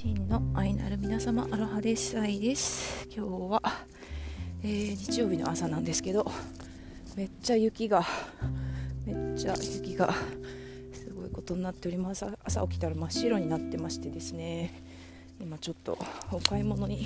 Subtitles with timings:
[0.00, 3.08] 真の愛なる皆様アロハです愛です。
[3.12, 3.60] 今日は、
[4.62, 6.24] えー、日曜日の朝なんですけど
[7.16, 8.04] めっちゃ雪が
[9.04, 10.14] めっちゃ雪が
[10.92, 12.24] すごいことになっております。
[12.44, 14.84] 朝起きたら真っ白になってましてですね。
[15.40, 15.98] 今ちょっと
[16.30, 17.04] お買い物に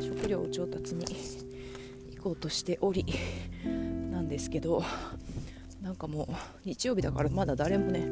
[0.00, 1.06] 食料を調達に
[2.14, 3.04] 行こうとしており
[4.12, 4.84] なんですけど
[5.82, 6.34] なんかもう
[6.64, 8.06] 日曜日だからまだ誰もね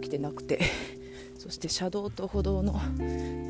[0.00, 0.58] 起きてなくて。
[1.48, 2.74] そして車道と歩道の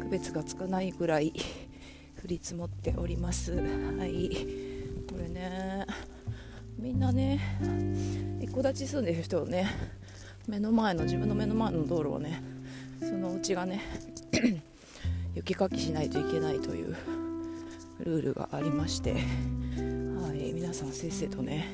[0.03, 1.33] 区別がつかないぐらい
[2.23, 3.53] 降り積もっております。
[3.53, 4.31] はい。
[5.11, 5.85] これね
[6.79, 7.41] みんなね
[8.41, 9.67] 一戸建ち住んでる人をね
[10.47, 12.41] 目の前の自分の目の前の道路をね
[13.01, 13.81] そのうちがね
[15.35, 16.95] 雪かきしないといけないという
[17.99, 19.19] ルールがありましては
[20.35, 20.53] い。
[20.53, 21.67] 皆さんせっせとね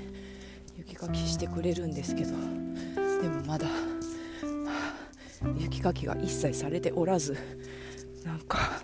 [0.78, 3.66] 雪かきしてくれるんですけどでもまだ
[5.58, 7.36] 雪かきが一切されておらず
[8.24, 8.82] なんか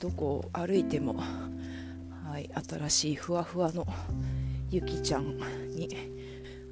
[0.00, 1.16] どこを歩いても、
[2.28, 3.86] はい、新しいふわふわの
[4.70, 5.38] 雪ちゃん
[5.74, 5.88] に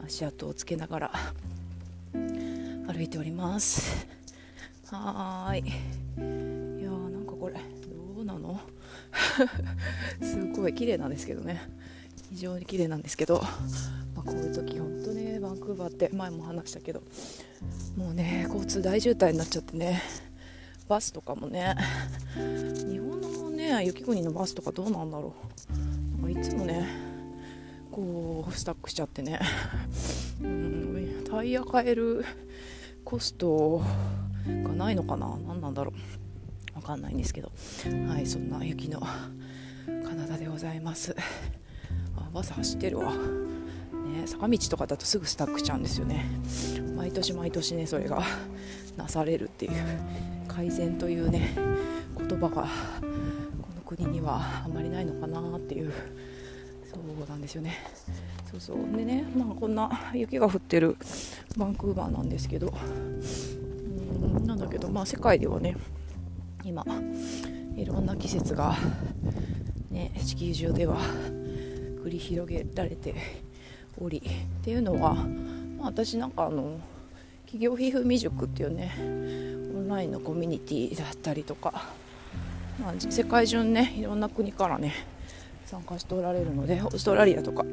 [0.04, 1.12] 足跡をつけながら
[2.12, 4.06] 歩いております。
[4.90, 5.60] はーい。
[5.60, 8.60] いやーなんかこれどうなの？
[10.20, 11.62] すごい綺麗なんですけどね。
[12.30, 13.40] 非常に綺麗なんですけど、
[14.14, 17.02] まあ、こういう時本当ねバンクーバーって前も話したけど
[17.96, 20.02] もうね交通大渋滞になっちゃってね。
[20.86, 21.74] バスとかもね。
[22.34, 25.34] 日本のね雪国のバスとかどうなんだろ
[25.70, 26.22] う。
[26.22, 26.86] なんかいつもね
[27.90, 29.40] こうスタックしちゃってね。
[30.42, 32.26] うんタイヤ変える
[33.04, 33.82] コスト
[34.46, 35.34] がないのかな？
[35.46, 35.94] 何なんだろ
[36.74, 36.76] う？
[36.76, 37.50] わかんないんですけど。
[38.06, 41.16] はいそんな雪のカナダでございます。
[42.18, 43.14] あバス走ってるわ。
[44.12, 46.26] ね、坂道とかだとすぐスタックちゃうんですよね。
[46.96, 48.22] 毎年毎年ねそれが。
[48.96, 49.72] なされるっていう。
[50.48, 51.54] 改善というね
[52.18, 55.92] 言葉がこの国にはあまりないのかなっていう。
[56.92, 57.74] そうなんですよね。
[58.50, 58.96] そうそう。
[58.96, 60.96] でね、まあ、こんな雪が降ってる
[61.56, 62.68] バンクーバーなんですけど。
[62.68, 65.76] うんなんだけどまあ世界ではね
[66.64, 66.84] 今
[67.76, 68.76] いろんな季節が
[69.90, 70.98] ね地球上では
[72.04, 73.14] 繰り広げられて
[74.00, 74.18] おり。
[74.18, 76.78] っていうのは、まあ、私なんかあの
[77.46, 81.84] 企業皮膚未熟っていうねオンラインのコミュニティだったりとか、
[82.80, 84.94] まあ、世界中ねいろんな国からね
[85.66, 87.64] 参加しておられるのでオーストラリアとか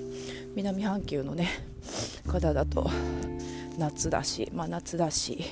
[0.56, 1.48] 南半球のね
[2.26, 2.90] 方だと
[3.78, 5.44] 夏だし、まあ、夏だし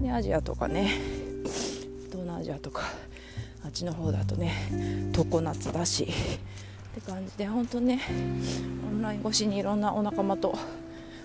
[0.00, 0.90] でアジアとかね
[2.10, 2.82] 東南アジアとか
[3.64, 6.06] あっちの方だとね常夏だしっ
[6.94, 8.00] て感じで本当ね
[9.04, 10.58] ライン越しにいろんなお仲間と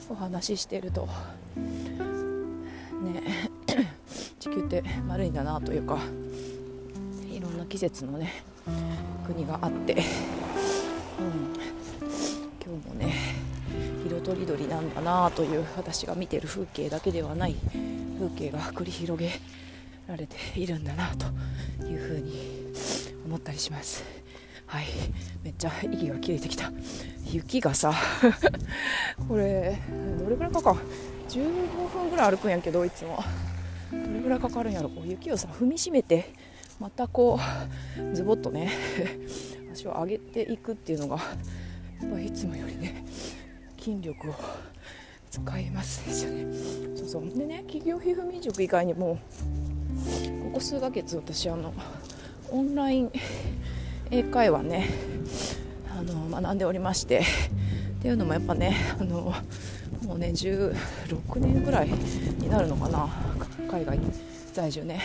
[0.09, 1.07] お話ししてると
[1.55, 3.49] ね
[4.37, 5.97] 地球って丸いんだなというか
[7.31, 8.43] いろんな季節のね
[9.25, 10.01] 国があって、うん、
[12.61, 13.13] 今日もね
[14.05, 17.55] 色とりどりなんだなという私が見てる風景だけではない
[18.19, 19.31] 風景が繰り広げ
[20.05, 22.73] られているんだなというふうに
[23.25, 24.03] 思ったりします。
[24.65, 24.85] はい
[25.43, 26.71] めっちゃ息が切れてきた
[27.31, 27.93] 雪がさ
[29.27, 29.77] これ
[30.19, 30.75] どれぐらいかか
[31.29, 33.23] ？15分ぐらい歩くんやけどいつも。
[33.91, 34.89] どれぐらいかかるんやろ？
[34.89, 36.33] こう雪をさ踏みしめて
[36.79, 37.39] またこ
[37.97, 38.71] うズボッとね
[39.73, 41.17] 足を上げていくっていうのが
[42.01, 43.03] やっぱいつもよりね
[43.79, 44.35] 筋力を
[45.29, 46.45] 使いますですよね。
[46.95, 47.29] そうそう。
[47.37, 49.17] でね企業皮膚未熟以外にも
[50.45, 51.73] ここ数ヶ月私あの
[52.51, 53.11] オンライン
[54.11, 54.87] 英会話ね
[55.99, 57.19] あの学んでおりまして
[57.99, 59.33] っていうのもやっぱねあの
[60.05, 60.73] もうね16
[61.39, 61.89] 年ぐらい
[62.39, 63.09] になるのかな
[63.69, 63.99] 海外
[64.53, 65.01] 在住ね、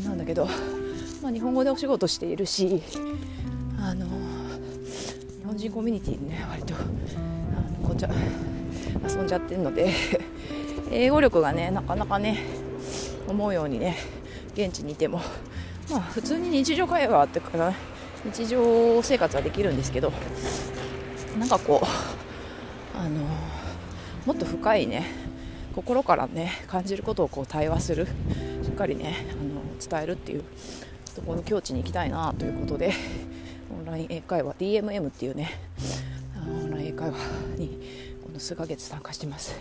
[0.00, 0.48] うん、なんだけど、
[1.22, 2.82] まあ、日本語でお仕事しているし
[3.78, 8.10] あの日本人コミュニティでね割とあのこんちゃ
[9.06, 9.92] 遊んじゃってるので
[10.90, 12.38] 英語力がねなかなかね
[13.28, 13.98] 思うようにね
[14.54, 15.20] 現地にいても
[15.90, 17.74] まあ普通に日常会話っていうか
[18.32, 20.12] 日常生活はできるんですけど
[21.38, 23.20] なんかこうあの
[24.26, 25.04] もっと深いね
[25.74, 28.06] 心からね感じることをこう対話する
[28.62, 30.44] しっかりねあの伝えるっていう
[31.14, 32.92] とこの境地に行きたいなということで
[33.70, 35.60] オンライン英会話 DMM っていうね
[36.48, 37.16] オンライン英会話
[37.56, 37.78] に
[38.22, 39.58] この数ヶ月参加してます。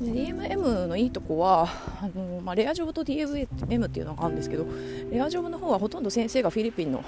[0.00, 1.68] DMM のいいとこは
[2.00, 4.66] あの、まあ、レアジョブと DMM っていうのがあるんですけど
[5.10, 7.04] レアジョブの方はほとんど先生がフィリピンの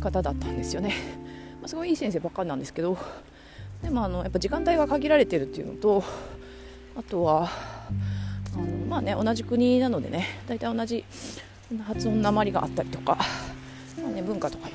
[0.00, 0.94] 方だったんですよね、
[1.60, 2.98] まあ、すごいいい先生ばっかりなんですけど
[3.82, 6.02] でもあのやっぱ時間帯が限られてるっていうのと
[6.96, 7.50] あとは
[8.54, 11.04] あの、まあね、同じ国なのでね大体同じ
[11.84, 13.18] 発音なまりがあったりとか、
[14.02, 14.72] まあね、文化とかも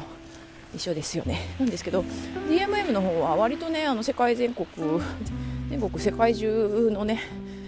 [0.76, 1.40] 一緒ですよね。
[1.60, 2.02] なんですけど
[2.50, 4.68] DMM の方は割とねあの世界全国
[5.72, 7.22] 全国世界中のね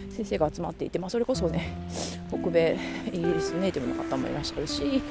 [0.09, 1.73] 先生が集まっていて、まあ、それこそね
[2.27, 2.77] 北米
[3.07, 5.01] イギリスネイティブの方もいらっしゃるし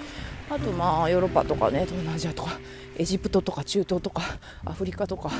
[0.50, 2.50] あとまあヨーロッパとかね東南アジアとか
[2.98, 4.22] エジプトとか中東とか
[4.66, 5.30] アフリカとか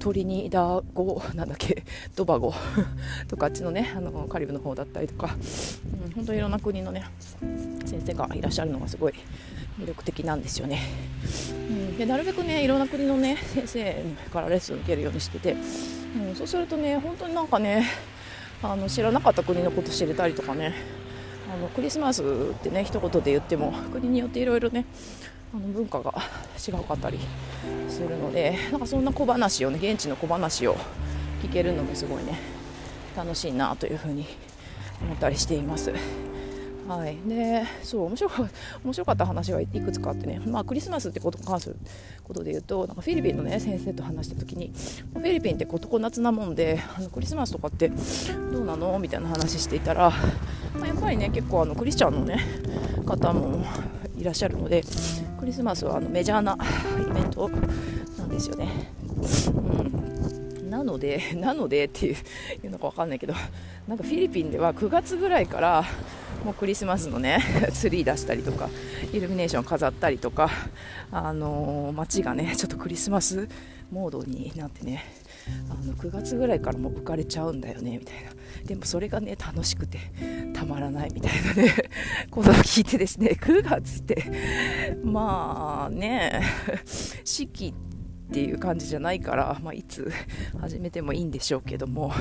[0.00, 1.82] トリニダゴなんだっけ
[2.14, 2.52] ドバゴ
[3.26, 5.34] とかあっちのねあのカリブの方だったりとか、
[6.06, 7.06] うん、本当にいろんな国のね
[7.86, 9.14] 先生がいらっしゃるのがすごい
[9.80, 10.82] 魅力的なんですよね、
[11.48, 15.56] うん、でなるべくねいろんな国のね先生からレッスン受けるようにしてて、
[16.14, 17.86] うん、そうするとね本当になんかね
[18.62, 20.74] あの知らなかった国のこと知れたりとかね
[21.52, 22.26] あのクリスマスっ
[22.62, 24.84] てね一言で言っても国によっていろいろね
[25.54, 26.14] あの文化が
[26.56, 27.18] 違うかったり
[27.88, 30.76] するのでなんかそんな小話をね現地の小話を
[31.42, 32.38] 聞けるのもすごいね
[33.16, 34.26] 楽しいなというふうに
[35.00, 35.92] 思ったりしています。
[36.88, 38.48] はい、でそう面白か
[38.84, 41.76] 面白かった話がいくつかあってね、まあ、クリスマスってことに関する
[42.24, 44.72] ことで言うとなんかフィリピンの、ね、先生と話した時に
[45.12, 48.98] フィリピンってこ常夏なもんであのクリスマスとかってどうなの？
[48.98, 50.10] みたいな話していたら、
[50.74, 52.38] まあ、やっぱりね結構あのクリスチャンの、ね、
[53.06, 53.64] 方も
[54.18, 54.82] いらっしゃるので
[55.38, 56.56] クリスマスはあのメジャーな
[57.00, 57.48] イベント
[58.18, 58.92] なんですよね。
[59.48, 62.12] うん、なので、 なのでってい
[62.64, 63.34] うのか分かんないけど、
[63.88, 65.84] なんかフィリピンでは9月ぐらいから
[66.44, 67.38] もうクリスマスのね
[67.72, 68.68] ツリー出したりとか
[69.12, 70.50] イルミネーション飾ったりとか、
[71.10, 73.48] あのー、街がねちょっとクリスマス
[73.90, 75.04] モードになってね
[75.70, 78.32] あの9月ぐらいからもう浮かれちゃうんだよねみたいな。
[78.64, 79.98] でもそれがね楽しくて
[80.54, 81.74] たまらないみたいなね
[82.30, 84.24] ことを聞いてですね9月って
[85.02, 86.42] まあね
[87.24, 87.91] 四季って
[88.30, 90.10] っていう感じじゃないから、まあ、いつ
[90.60, 92.12] 始めてもいいんでしょうけども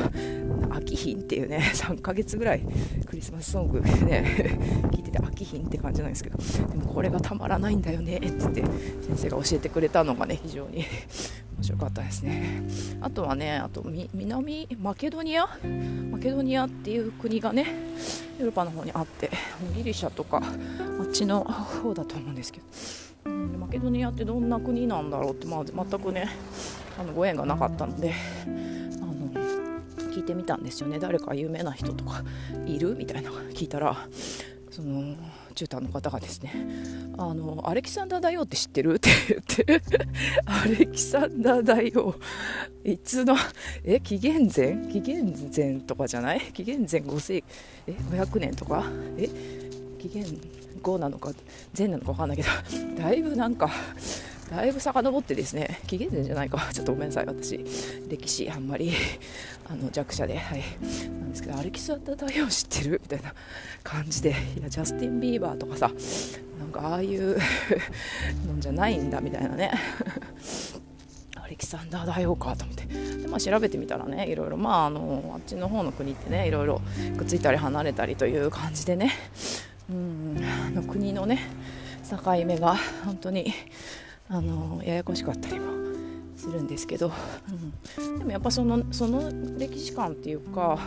[0.72, 2.66] 秋品っていうね3ヶ月ぐらい
[3.06, 4.60] クリスマスソングね
[4.92, 10.86] 聞いてて秋品って感じなんですけどでもこれがたまらないんだよねってって先生が教えてくれたのがね非常に
[11.58, 12.64] 面白かったですね。
[13.02, 13.84] あとはねあと
[14.14, 15.48] 南マケドニア？
[16.10, 17.66] マケドニアっていう国がね
[18.40, 19.30] ヨーロッパの方にあって
[19.76, 22.66] ギリシャとかあっちの方だと思うんですけど、
[23.72, 26.30] ケドニアってどんな国なんだろうって、まあ、全くね
[27.00, 28.14] あのご縁がなかったので
[29.02, 29.32] あの
[30.12, 31.00] 聞いてみたんですよね。
[31.00, 32.24] 誰か有名な人とか
[32.66, 33.96] いるみたいな聞いたら
[34.70, 35.16] その
[35.56, 36.54] 中東の方がですね
[37.18, 38.96] あのアレキサンダー大王って知ってる？
[38.96, 39.82] って言って
[40.46, 42.16] アレキサンダー大王
[42.84, 43.36] いつの
[43.84, 44.78] え紀元前？
[44.92, 46.42] 紀元前とかじゃない？
[46.54, 47.44] 紀元前5世
[47.88, 48.84] え500年とか？
[49.18, 49.28] え
[50.00, 50.26] 紀元
[50.82, 51.32] 後なのか
[51.78, 52.50] 前なのか分かんないけど
[53.02, 53.70] だいぶなんか
[54.50, 56.70] だいぶ遡ってですね紀元前じゃないか。
[56.74, 57.64] ちょっとごめんなさい私。
[58.10, 58.92] 歴史あんまり
[59.70, 60.64] あの弱者ではい。
[61.10, 63.00] なんですけどアレキサンダー大王知ってる？
[63.02, 63.34] みたいな
[63.82, 65.90] 感じでいやジャスティン・ビーバーとかさ
[66.60, 67.38] なんかああいう
[68.46, 69.72] のんじゃないんだみたいなね。
[71.38, 72.86] アレキサンダー大王かと思って。
[72.86, 76.82] で、まあ、調べてみたらねいろいろまああのあっちの方の国ってねいろいろ
[77.18, 79.12] くっついたり離れたりという感じでね。
[79.92, 81.40] うんの国のね
[82.10, 83.54] 境目が本当に
[84.30, 85.82] あのややこしかったりも
[86.36, 87.12] するんですけど、
[88.00, 90.80] うん、でもやっぱそのその歴史観っていうか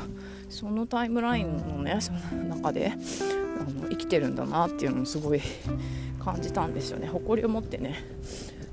[0.49, 2.93] そのタイムラインのねその中で
[3.61, 5.41] あの生きてるんだなっていうのもすごい
[6.19, 7.07] 感じたんですよね。
[7.07, 8.03] 誇りを持ってね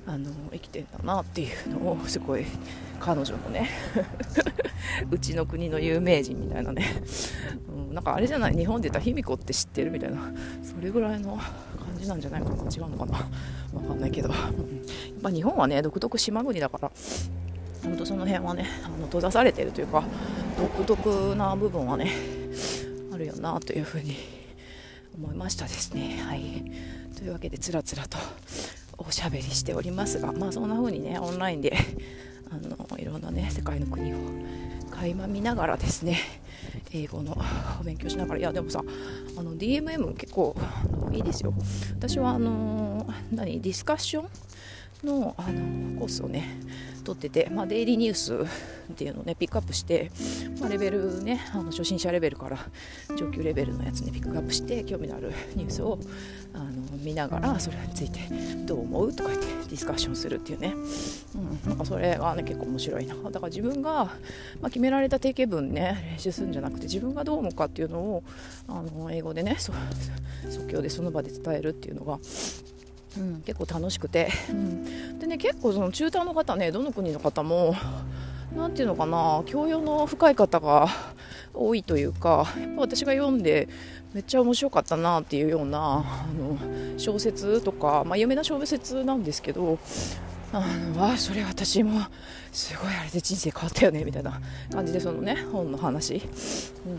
[0.07, 2.45] あの生きてんだなっていうのをすごい
[3.01, 3.69] 彼女のね
[5.11, 6.85] うちの国の有名人みたいなね、
[7.89, 8.55] うん、なんかあれじゃない？
[8.55, 10.31] 日本で言ったら卑弥呼って知ってるみたいな。
[10.63, 12.55] それぐらいの感じなんじゃないかな？
[12.55, 13.27] 違うのかな？
[13.73, 14.45] 分かんないけど、うん、やっ
[15.21, 16.91] ぱ日本はね独特島国だから。
[17.83, 20.03] 本当その辺はねあの閉ざされてるというか
[20.55, 22.11] 独特な部分はね
[23.11, 24.15] あるよなというふうに
[25.15, 26.21] 思いましたですね。
[26.23, 26.71] はい。
[27.17, 28.19] というわけでつらつらと
[28.99, 31.75] おしゃべりしておりますがまあそんな風にねオンラインで
[32.51, 34.17] あのいろんなね世界の国を
[34.91, 36.17] 垣間見ながらですね
[36.91, 37.37] 英語の
[37.83, 38.39] 勉強しながら。
[38.39, 38.83] いやでもさ
[39.37, 40.55] あの DMM 結構
[41.13, 41.53] いいですよ。
[41.97, 44.23] 私はあの何ディスカッショ
[45.03, 46.59] ンのあのコースをね
[47.03, 48.45] 取ってて、まあ、デイリーニュース
[48.91, 50.11] っていうのをねピックアップして、
[50.59, 52.57] まあ、レベルねあの初心者レベルから
[53.17, 55.99] 上級レベルのやつにピックアップして興味のあるニュースを
[56.53, 58.19] あの見ながらそれについて
[58.65, 60.73] どう思うとか言ってディスカッションするっていうね、
[61.35, 63.15] うん、なんかそれがね結構面白いな。
[63.15, 64.11] だから自分が、ま
[64.63, 68.23] あ、決められた定型文ね練習するんじゃなくて自分がどう思うかっていうのを
[68.67, 69.73] あの英語でね即
[70.67, 72.19] 興でその場で伝えるっていうのが
[73.17, 77.75] うん、結構楽しくて、うん、でね結構その中東の方ねどの国の方も
[78.55, 80.87] 何ていうのかな教養の深い方が
[81.53, 83.67] 多いというかやっぱ私が読んで
[84.13, 86.57] めっちゃ面白かったなっていうようなあの
[86.97, 89.79] 小説とか、まあ、有名な小説なんですけど
[90.53, 92.01] あのあそれ私も
[92.51, 94.41] すごいあれで人生変わったよねみたいな
[94.71, 96.21] 感じでそのね本の話、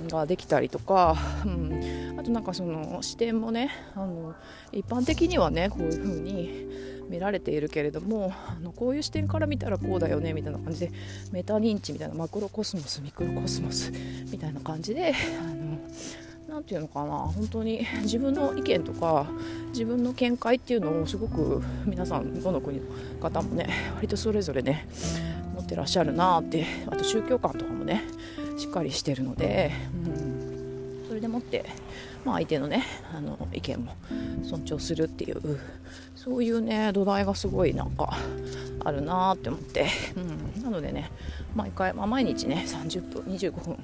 [0.09, 4.35] ができたりとか、うん、あとなんかその視点もねあの
[4.73, 10.92] 一般的にはねこういう風に見られているけれどもあのこういう視点から見たらこうだよねみたいな感じで
[11.30, 13.92] メタ認知みたいなマクロコスモスミクロコスモス
[14.30, 15.14] みたいな感じで
[16.49, 19.26] 何て言うのかな本当に自分の意見とか
[19.68, 22.87] 自分の見解っていうのをすごく皆さんどの国の
[23.21, 24.87] 方もね割とそれぞれね
[25.54, 28.02] 持ってらっしゃるなってあと宗教観とかもね
[28.59, 29.73] しっかりしてるので、
[30.06, 31.64] うん、それでもって、
[32.25, 33.97] まあ、相手のねあの意見も
[34.42, 35.59] 尊重するっていう
[36.23, 38.17] そういうね土台がすごいなんか
[38.85, 41.11] あるなって思って、うん、なのでね
[41.57, 43.76] 毎回、まあ、毎日ね30分25分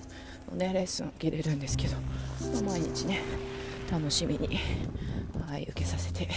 [0.53, 3.23] のねレッスン受けれるんですけど、まあ、毎日ね
[3.91, 4.61] 楽しみに、
[5.49, 6.29] はい、受けさせて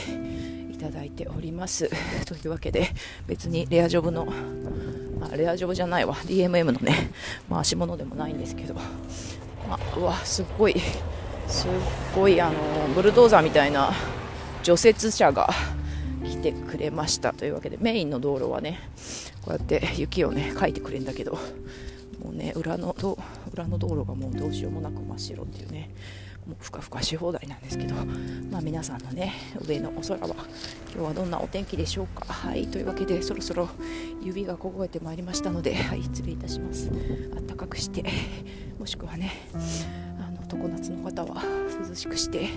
[0.71, 1.87] いただいております。
[2.25, 2.87] というわけで
[3.27, 4.25] 別にレアジョブの、
[5.19, 6.15] まあ、レアジョブじゃないわ。
[6.15, 7.11] DMM のね
[7.47, 8.81] 回し物でもないんですけど、ま
[9.69, 10.81] あ、うわすっごい
[11.47, 11.69] すっ
[12.15, 12.55] ごいあの
[12.95, 13.91] ブルドーザーみたいな
[14.63, 15.49] 除雪車が
[16.41, 18.79] てくれましたというわけでメインの道路はね
[19.41, 21.33] こうやって雪をねかいてくれんだけど
[22.23, 22.95] もうね裏の
[23.51, 25.89] 裏の道路がもうどうしようもなく真っ白っていうね
[26.45, 27.93] もうふかふかし放題なんですけど、
[28.51, 29.33] まあ、皆さんのね
[29.67, 30.27] 上のお空は
[30.93, 32.25] 今日はどんなお天気でしょうか。
[32.33, 33.69] はいというわけでそろそろ
[34.23, 36.91] 指が凍えてまいりましたのではい失礼いたします。
[37.35, 38.03] あったかくして
[38.79, 39.31] もしくはね
[40.19, 41.43] あの常夏の方は
[41.87, 42.49] 涼しくして、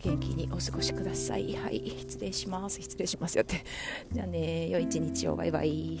[0.00, 1.54] 元気にお過ごしください。
[1.54, 2.80] はい失礼します。
[2.80, 3.64] 失礼しますよって。
[4.12, 5.36] じゃあね良い一日を。
[5.36, 6.00] バイバイ。